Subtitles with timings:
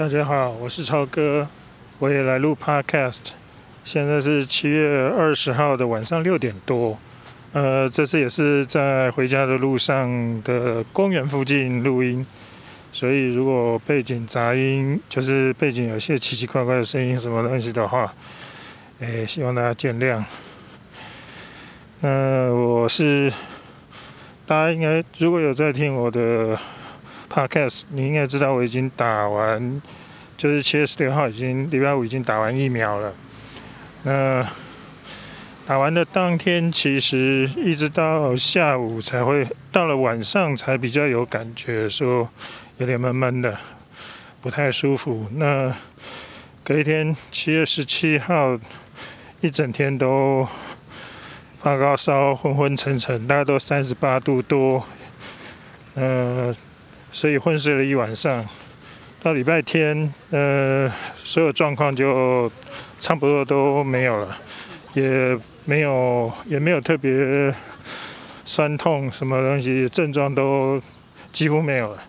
[0.00, 1.46] 大家好，我是超哥，
[1.98, 3.32] 我也来录 Podcast。
[3.84, 6.98] 现在是七月二十号的晚上六点多，
[7.52, 12.26] 呃，这次也是在回家的路上的公园附近录音，
[12.90, 18.10] 所以如果背景杂音，就是背景有些奇奇怪怪的声音什么东西的话，
[19.00, 20.24] 哎，希望大家见谅。
[22.00, 23.30] 那我是
[24.46, 26.58] 大家应该如果有在听我的。
[27.32, 29.80] Podcast，你应该知道我已经打完，
[30.36, 33.14] 就是七月十六号已经礼拜五已经打完疫苗了。
[34.02, 34.44] 那
[35.64, 42.28] 打完的当天，其实一直到下午才会，到了晚上才比较有感觉，说
[42.78, 43.56] 有点闷闷的，
[44.42, 45.26] 不太舒服。
[45.34, 45.72] 那
[46.64, 48.58] 隔一天七月十七号，
[49.40, 50.44] 一整天都
[51.62, 54.84] 发高烧，昏昏沉沉，大概都三十八度多，
[55.94, 56.52] 呃。
[57.12, 58.44] 所以昏睡了一晚上，
[59.22, 60.90] 到礼拜天，呃，
[61.24, 62.50] 所有状况就
[62.98, 64.38] 差不多都没有了，
[64.94, 67.52] 也没有也没有特别
[68.44, 70.80] 酸痛什么东西，症状都
[71.32, 72.02] 几乎没有了。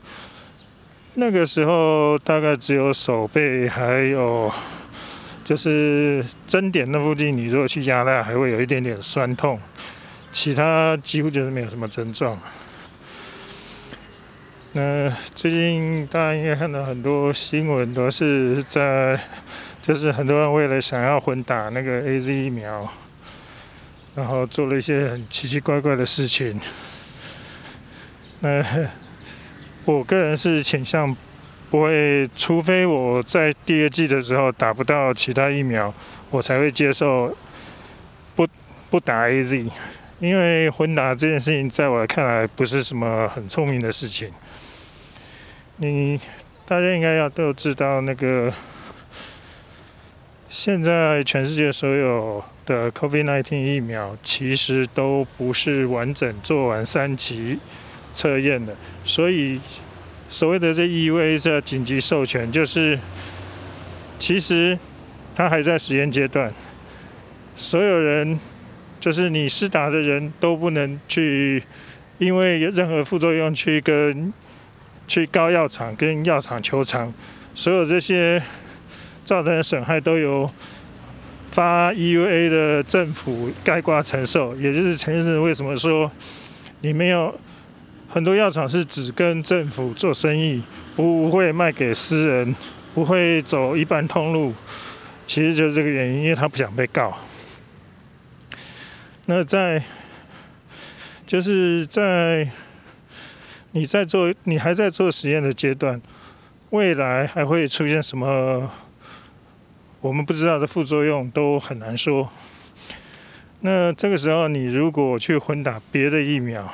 [1.15, 4.49] 那个时候大概只有手背还有
[5.43, 9.59] 就是针点那附近，你如果去压它，还会有一点点酸痛，
[10.31, 12.39] 其他几乎就是没有什么症状。
[14.73, 19.19] 那最近大家应该看到很多新闻，都是在
[19.81, 22.89] 就是很多人为了想要混打那个 A Z 疫苗，
[24.15, 26.57] 然后做了一些很奇奇怪怪的事情。
[28.39, 28.63] 那
[29.83, 31.13] 我个人是倾向
[31.69, 35.93] 不会，除非我在第二季的时候打不到其他疫苗，
[36.29, 37.35] 我才会接受
[38.37, 38.47] 不
[38.89, 39.65] 不打 A Z，
[40.21, 44.31] 因为混打这件事情在我看来不是什么很聪明的事情。
[45.81, 46.21] 你
[46.67, 48.53] 大家应该要都知道，那个
[50.47, 57.57] 现在全世界所有的 COVID-19 疫苗其实都不是完整做完三期
[58.13, 59.59] 测验的，所以
[60.29, 62.99] 所谓的这意味着紧急授权，就是
[64.19, 64.77] 其实
[65.33, 66.53] 它还在实验阶段，
[67.55, 68.39] 所有人
[68.99, 71.63] 就是你施打的人都不能去，
[72.19, 74.31] 因为有任何副作用去跟。
[75.11, 77.13] 去高药厂跟药厂求偿，
[77.53, 78.41] 所有这些
[79.25, 80.49] 造成的损害都由
[81.51, 84.55] 发 EUA 的政府盖挂承受。
[84.55, 86.09] 也就是陈先生为什么说
[86.79, 87.37] 你没有
[88.07, 90.63] 很多药厂是只跟政府做生意，
[90.95, 92.55] 不会卖给私人，
[92.95, 94.53] 不会走一般通路，
[95.27, 97.17] 其实就是这个原因，因为他不想被告。
[99.25, 99.83] 那在
[101.27, 102.47] 就是在。
[103.73, 106.01] 你在做，你还在做实验的阶段，
[106.71, 108.69] 未来还会出现什么
[110.01, 112.29] 我们不知道的副作用都很难说。
[113.61, 116.69] 那这个时候，你如果去混打别的疫苗，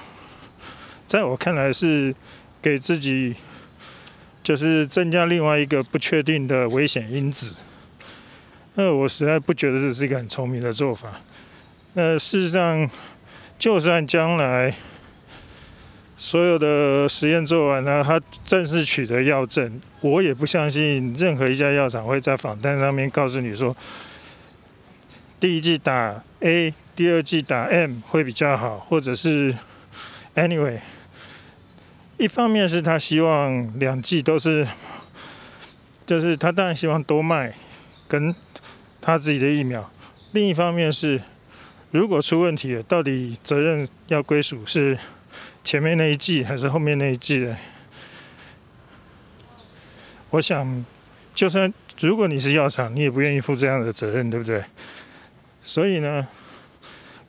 [1.06, 2.16] 在我看来是
[2.62, 3.36] 给自己
[4.42, 7.58] 就是增加另外一个不确定的危险因子。
[8.74, 11.22] 那我实在不觉得这是一个很聪明的做法。
[11.94, 12.90] 那事实上，
[13.60, 14.74] 就算将来。
[16.20, 23.76] 所有的实验做完了，他正式取得药证，我也不相信任何一家药厂会在访单上面告诉你说，
[25.40, 29.56] 第一季打 A，第二季打 M 会比较好，或者是
[30.34, 30.80] Anyway，
[32.18, 34.68] 一方面是他希望两季都是，
[36.08, 37.54] 就是他当然希望多卖，
[38.08, 38.34] 跟
[39.00, 39.88] 他自己的疫苗，
[40.32, 41.22] 另一方面是
[41.92, 44.98] 如果出问题了，到底责任要归属是？
[45.68, 47.54] 前面那一季还是后面那一季的？
[50.30, 50.86] 我想，
[51.36, 54.64] 就算如果你是药厂，你也不愿意负这样的责任，对不对？
[55.62, 56.26] 所以呢，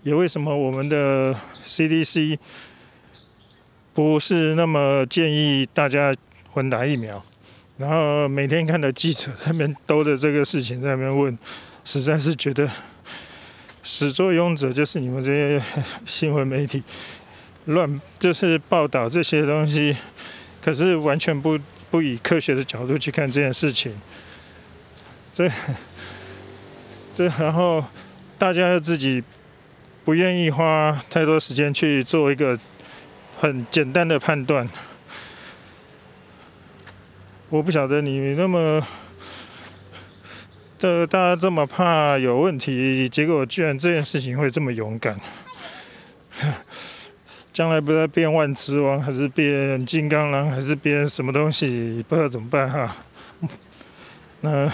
[0.05, 1.35] 也为什么我们的
[1.67, 2.39] CDC
[3.93, 6.15] 不是那么建议大家
[6.53, 7.21] 混打疫苗？
[7.77, 11.37] 然后每天看到记者在那边兜着这个事情在那边问，
[11.85, 12.71] 实在是觉得
[13.83, 15.61] 始作俑者就是你们这些
[16.07, 16.85] 新闻媒体。
[17.69, 19.95] 乱就是报道这些东西，
[20.63, 21.59] 可是完全不
[21.91, 23.93] 不以科学的角度去看这件事情。
[25.35, 25.51] 这
[27.15, 27.85] 这然后
[28.39, 29.23] 大家自己
[30.03, 32.59] 不愿意花太多时间去做一个
[33.39, 34.67] 很简单的判断。
[37.51, 38.83] 我不晓得你那么
[40.79, 45.19] 这大家这么怕有问题，结果居然这件事情会这么勇敢。
[47.59, 52.97] 将来不知道变万磁王，还是变金刚狼，还是变什么东西，不知道怎么办哈。
[54.43, 54.73] 那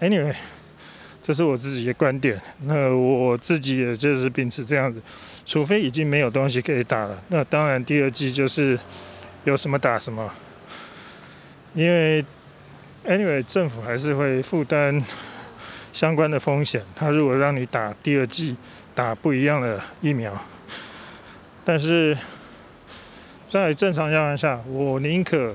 [0.00, 0.34] anyway，
[1.22, 2.36] 这是我自己的观点。
[2.62, 5.00] 那我自己也就是秉持这样子，
[5.46, 8.76] 除非已经没有东西可以打了，那当然第二季就是
[9.44, 10.28] 有什么打什么。
[11.74, 12.24] 因为
[13.04, 15.00] anyway，政府还是会负担
[15.92, 16.82] 相关的风险。
[16.96, 18.56] 他如果让你打第二季，
[18.96, 20.36] 打不一样的疫苗，
[21.64, 22.16] 但是
[23.48, 25.54] 在正常情况下，我宁可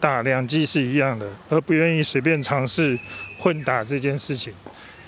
[0.00, 2.98] 打两剂是一样的，而不愿意随便尝试
[3.38, 4.52] 混打这件事情。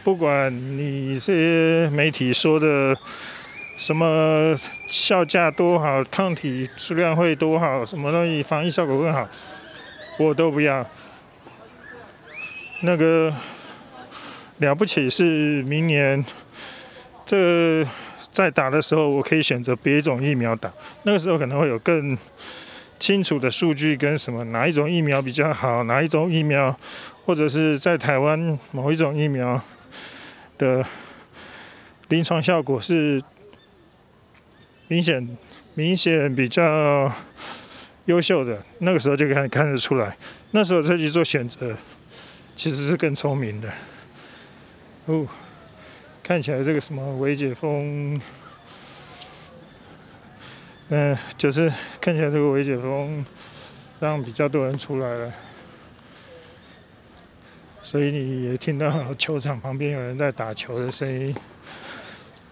[0.05, 2.95] 不管你这些媒体说的
[3.77, 4.55] 什么
[4.89, 9.29] 效价多好，抗体数量会多好，什么东西防疫效果更好。
[10.19, 10.89] 我都不要，
[12.83, 13.35] 那个
[14.59, 16.25] 了不起是明年
[17.27, 17.85] 这
[18.35, 20.71] 在打的时候，我可以选择别种疫苗打。
[21.05, 22.19] 那个时候可能会有更
[22.99, 26.79] 清楚的数据跟什么哪一种疫苗比较好，哪一种疫苗，
[27.25, 29.59] 或者是在台湾某一种疫苗
[30.59, 30.85] 的
[32.09, 33.23] 临床效果是
[34.89, 35.39] 明显
[35.75, 37.11] 明显比较。
[38.07, 40.15] 优秀的那个时候就可以看得出来，
[40.51, 41.75] 那时候再去做选择，
[42.55, 43.71] 其实是更聪明的。
[45.07, 45.27] 哦，
[46.25, 48.19] 看起来这个什么微解封，
[50.89, 53.23] 嗯，就是看起来这个微解封
[54.01, 55.33] 让比较多人出来了，
[57.83, 61.37] 所以你也听到球场旁边有人在打球的声音。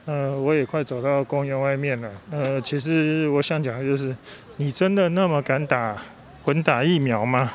[0.04, 2.10] 呃，我也快走到公园外面了。
[2.30, 4.14] 呃，其实我想讲的就是，
[4.58, 5.96] 你真的那么敢打
[6.42, 7.50] 混打疫苗吗？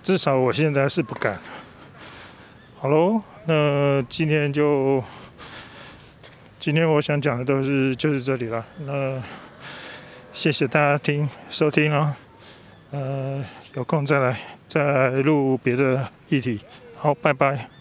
[0.00, 1.40] 至少我现在是不敢。
[2.78, 5.02] 好喽，那今天就
[6.58, 8.62] 今天我想讲的都是就是这里了。
[8.80, 9.18] 那
[10.34, 12.14] 谢谢大家听收听哦。
[12.90, 13.42] 呃，
[13.74, 16.60] 有空再来再录别的议题。
[16.94, 17.77] 好，拜拜。